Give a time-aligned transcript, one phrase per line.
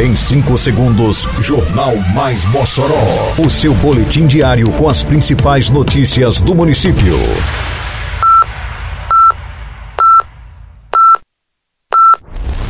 [0.00, 3.34] Em 5 segundos, Jornal Mais Mossoró.
[3.36, 7.18] O seu boletim diário com as principais notícias do município.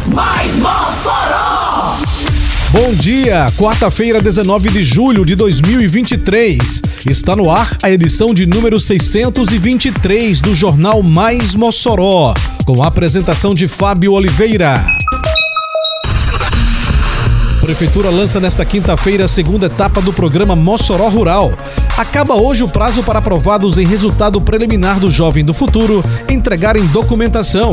[0.09, 1.99] Mais Mossoró!
[2.73, 6.83] Bom dia, quarta-feira, 19 de julho de 2023.
[7.09, 12.35] Está no ar a edição de número 623 do Jornal Mais Mossoró,
[12.67, 15.00] com a apresentação de Fábio Oliveira.
[17.71, 21.53] Prefeitura lança nesta quinta-feira a segunda etapa do programa Mossoró Rural.
[21.97, 27.73] Acaba hoje o prazo para aprovados em resultado preliminar do Jovem do Futuro entregarem documentação.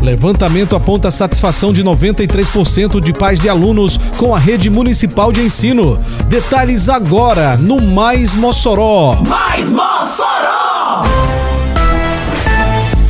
[0.00, 6.02] Levantamento aponta satisfação de 93% de pais de alunos com a rede municipal de ensino.
[6.26, 9.18] Detalhes agora no Mais Mossoró.
[9.28, 11.33] Mais Mossoró!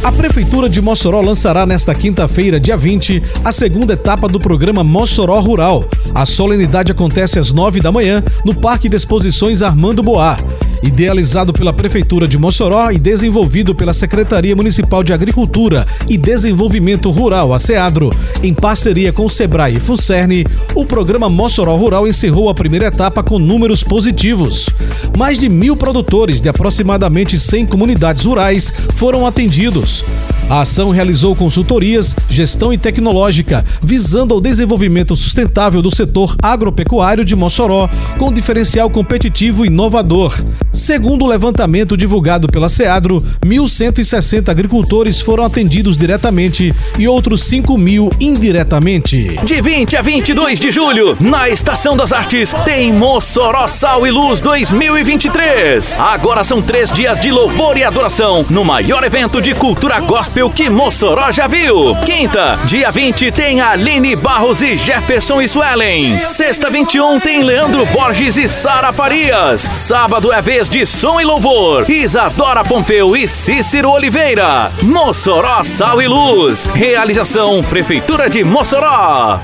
[0.05, 5.41] A Prefeitura de Mossoró lançará nesta quinta-feira, dia 20, a segunda etapa do programa Mossoró
[5.41, 5.83] Rural.
[6.15, 10.39] A solenidade acontece às 9 da manhã no Parque de Exposições Armando Boar.
[10.85, 17.55] Idealizado pela Prefeitura de Mossoró e desenvolvido pela Secretaria Municipal de Agricultura e Desenvolvimento Rural,
[17.55, 18.11] a SEADRO,
[18.43, 23.23] em parceria com o SEBRAE e FUNCERN, o programa Mossoró Rural encerrou a primeira etapa
[23.23, 24.69] com números positivos.
[25.17, 30.05] Mais de mil produtores de aproximadamente 100 comunidades rurais foram atendidos.
[30.51, 37.35] A ação realizou consultorias, gestão e tecnológica, visando ao desenvolvimento sustentável do setor agropecuário de
[37.35, 40.37] Mossoró, com diferencial competitivo e inovador.
[40.75, 48.11] Segundo o levantamento divulgado pela SEADRO, 1.160 agricultores foram atendidos diretamente e outros 5 mil
[48.19, 49.39] indiretamente.
[49.45, 54.41] De 20 a 22 de julho, na Estação das Artes, tem Mossoró Sal e Luz
[54.41, 55.95] 2023.
[55.97, 60.69] Agora são três dias de louvor e adoração no maior evento de cultura gospel que
[60.69, 61.95] Mossoró já viu.
[62.05, 66.27] Quinta, dia 20, tem Aline Barros e Jefferson e Suelen.
[66.27, 69.71] Sexta, 21, tem Leandro Borges e Sara Farias.
[69.73, 71.89] Sábado é vez de som e louvor.
[71.89, 74.71] Isadora Pompeu e Cícero Oliveira.
[74.83, 76.67] Mossoró Sal e Luz.
[76.67, 79.41] Realização Prefeitura de Mossoró.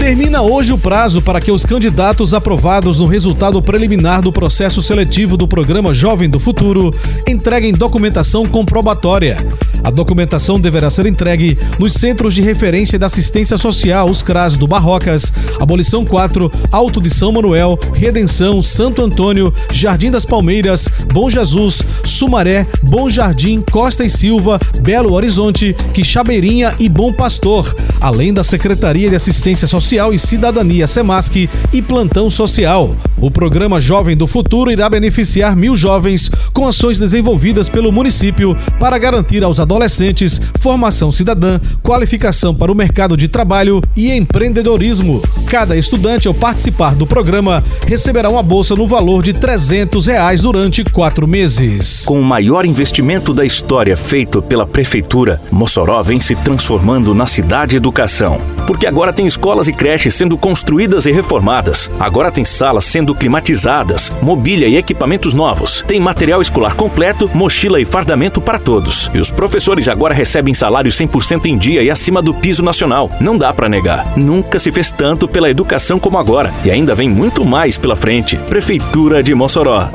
[0.00, 5.36] Termina hoje o prazo para que os candidatos aprovados no resultado preliminar do processo seletivo
[5.36, 6.90] do programa Jovem do Futuro
[7.28, 9.36] entreguem documentação comprobatória.
[9.84, 14.66] A documentação deverá ser entregue nos Centros de Referência da Assistência Social, os CRAS do
[14.66, 21.82] Barrocas, Abolição 4, Alto de São Manuel, Redenção, Santo Antônio, Jardim das Palmeiras, Bom Jesus,
[22.04, 29.10] Sumaré, Bom Jardim, Costa e Silva, Belo Horizonte, Quixabeirinha e Bom Pastor, além da Secretaria
[29.10, 32.94] de Assistência Social e Cidadania SEMASC e Plantão Social.
[33.20, 38.96] O programa Jovem do Futuro irá beneficiar mil jovens com ações desenvolvidas pelo município para
[38.96, 45.20] garantir aos adolescentes formação cidadã, qualificação para o mercado de trabalho e empreendedorismo.
[45.48, 50.82] Cada estudante, ao participar do programa, receberá uma bolsa no valor de 300 reais durante
[50.84, 52.04] quatro meses.
[52.06, 57.76] Com o maior investimento da história feito pela Prefeitura, Mossoró vem se transformando na cidade
[57.76, 58.40] educação.
[58.66, 61.90] Porque agora tem escolas e creches sendo construídas e reformadas.
[61.98, 65.82] Agora tem salas sendo climatizadas, mobília e equipamentos novos.
[65.86, 69.10] Tem material escolar completo, mochila e fardamento para todos.
[69.12, 73.10] E os professores agora recebem salário 100% em dia e acima do piso nacional.
[73.20, 74.16] Não dá para negar.
[74.16, 76.52] Nunca se fez tanto pela educação como agora.
[76.64, 78.36] E ainda vem muito mais pela frente.
[78.36, 79.88] Prefeitura de Mossoró.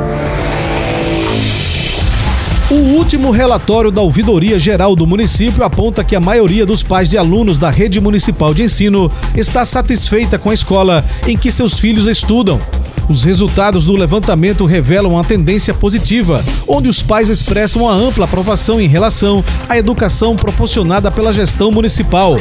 [2.69, 7.15] O último relatório da Ouvidoria Geral do município aponta que a maioria dos pais de
[7.15, 12.07] alunos da rede municipal de ensino está satisfeita com a escola em que seus filhos
[12.07, 12.59] estudam.
[13.07, 18.81] Os resultados do levantamento revelam uma tendência positiva, onde os pais expressam uma ampla aprovação
[18.81, 22.35] em relação à educação proporcionada pela gestão municipal.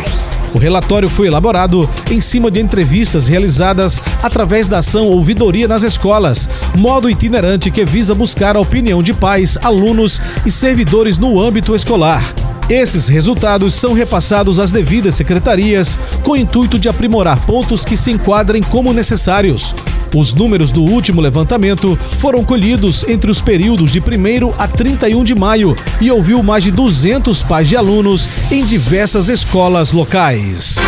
[0.55, 6.49] O relatório foi elaborado em cima de entrevistas realizadas através da ação Ouvidoria nas Escolas,
[6.77, 12.33] modo itinerante que visa buscar a opinião de pais, alunos e servidores no âmbito escolar.
[12.71, 18.10] Esses resultados são repassados às devidas secretarias com o intuito de aprimorar pontos que se
[18.10, 19.75] enquadrem como necessários.
[20.15, 25.34] Os números do último levantamento foram colhidos entre os períodos de 1 a 31 de
[25.34, 30.78] maio e ouviu mais de 200 pais de alunos em diversas escolas locais.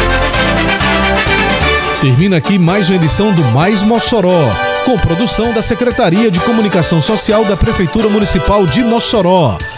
[2.00, 4.49] Termina aqui mais uma edição do Mais Mossoró,
[4.84, 9.58] com produção da Secretaria de Comunicação Social da Prefeitura Municipal de Mossoró.